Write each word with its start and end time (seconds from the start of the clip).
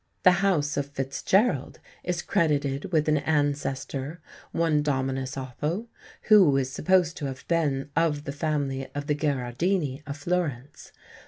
The 0.23 0.31
house 0.41 0.77
of 0.77 0.87
Fitzgerald 0.87 1.79
is 2.03 2.23
credited 2.23 2.91
with 2.91 3.07
an 3.07 3.17
ancestor, 3.17 4.19
one 4.51 4.81
Dominus 4.81 5.37
Otho, 5.37 5.89
"who 6.23 6.57
is 6.57 6.71
supposed 6.71 7.15
to 7.17 7.27
have 7.27 7.47
been 7.47 7.91
of 7.95 8.23
the 8.23 8.31
family 8.31 8.87
of 8.95 9.05
the 9.05 9.13
Gherardini 9.13 10.01
of 10.07 10.17
Florence. 10.17 10.91